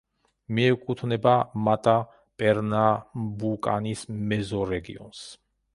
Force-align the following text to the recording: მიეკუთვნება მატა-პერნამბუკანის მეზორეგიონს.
მიეკუთვნება 0.59 1.33
მატა-პერნამბუკანის 1.67 4.03
მეზორეგიონს. 4.35 5.25